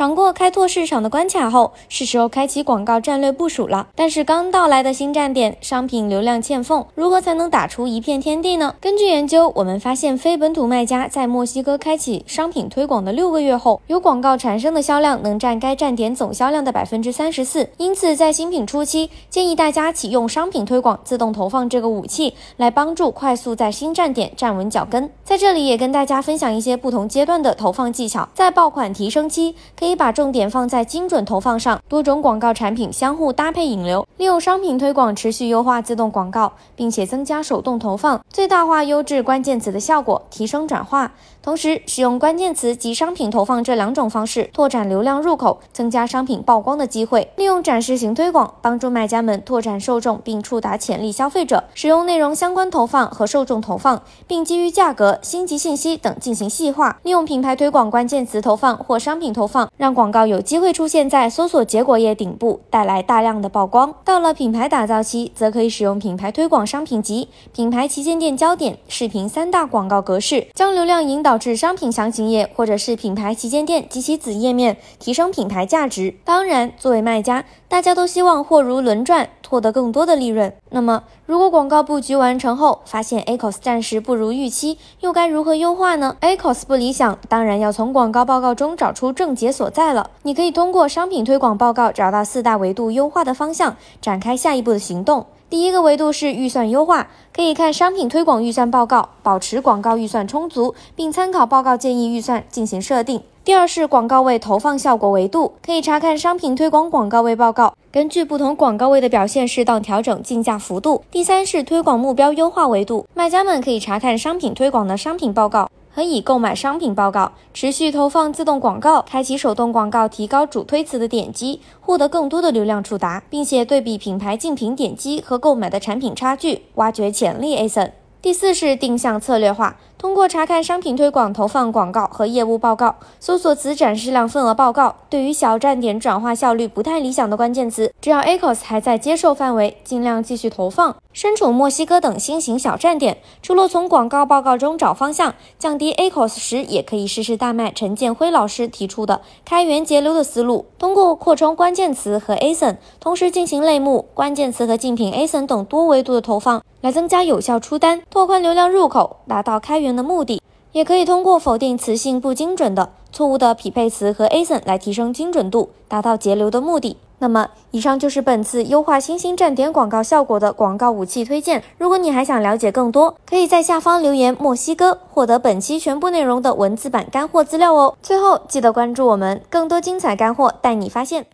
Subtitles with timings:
[0.00, 3.88] 尝过开拓市场的关卡后，是时候开启广告战略部署了。
[3.94, 8.74] 但是刚到来的新站点，商品流量欠奉，如何才能打出一片天地呢？
[8.80, 17.68] 根据研究，我们发现非本土卖家在墨西哥开启商品推广的六个月后，由广告产生的销量能占该站点总销量的百分之三十四。
[17.76, 25.10] 因此，在新品初期，建议大家启用商品推广自动投放这个武器，来帮助快速在新站点站稳脚跟。
[25.22, 29.89] 在这里也跟大家分享一些不同阶段的投放技巧，在爆款提升期，可以。
[29.90, 41.12] 可以把重点放在精准投放上，多种广告产品相互搭配引流，利用商品推广持续优化自动广告，并且增加手动投放，最大化优质关键词的效果，提升转化。
[41.42, 47.32] 同时，使用关键词及商品投放这两种方式，拓展流量入口，增加商品曝光的机会。
[47.36, 51.64] 利用展示型推广，帮助卖家们拓展受众并触达潜力消费者。
[51.72, 56.98] 使用内容相关投放和受众投放，并基于价格、星级信息等进行细化。
[57.04, 59.70] 利用品牌推广关键词投放或商品投放。
[59.78, 63.94] 让广告有机会出现在搜索结果页顶部，带来大量的曝光。
[64.10, 76.16] 到了品牌打造期，则可以使用品牌推广商品集、品牌旗舰店焦点、视频三大广告格式，将流量引导至商品详情页或者是品牌旗舰店及其子页面，提升品牌价值。
[76.24, 79.30] 当然，作为卖家，大家都希望货如轮转。
[79.50, 80.52] 获得更多的利润。
[80.72, 90.10] 那么，如果广告布局完成后，发现 ACOS 暂时不如预期，又该如何优化呢？ACOS 不理想，当然要从广告报告中找出症结所在了。
[90.22, 95.26] 你可以通过商品推广报告找到四大维度优化的方向，展开下一步的行动。
[95.48, 103.20] 第一个维度是预算优化，可以看商品推广预算报告，保持广告预算充足，并参考报告建议预算进行设定。
[103.50, 111.02] 第二是广告位投放效果维度，可以查看商品推广广告位报告，根据不同广告位的表现，适当调整竞价幅度。
[111.10, 115.68] 第三是推广目标优化维度，卖家们可以查看商品推广的商品报告。
[115.90, 127.90] 和已购买商品报告，持续投放自动广告，开启手动广告，提高主推词的点击，获得更多的流量触达，并且对比品牌竞品点击和购买的产品差距，挖掘潜力 ASIN。
[128.22, 140.96] 第四是定向策略化，通过查看商品推广投放广告和业务报告，搜索词展示量份额报告，对于小站点转化效率不太理想的关键词，只要 ACOS 还在接受范围，尽量继续投放。
[141.12, 156.62] 身处墨西哥等新型小站点，除了从广告报告中找方向，降低 ACOS 时，也可以试试大麦陈建辉老师提出的开源节流的思路，通过扩充关键词和 ASIN，同时进行类目、关键词和竞品 ASIN 等多维度的投放。
[156.80, 160.40] 来增加有效出单，拓宽流量入口，达到开源的目的。
[160.72, 166.96] 也可以通过否定词性不精准的错误的匹配词和 ASIN 来提升精准度，达到节流的目的。
[167.18, 171.62] 那么，以上就是本次优化新兴站点广告效果的广告武器推荐。
[171.76, 177.94] 如果你还想了解更多，可以在下方留言“墨西哥”，获得本期全部内容的文字版干货资料哦。
[178.00, 181.26] 最后，记得关注我们，更多精彩干货带你发现。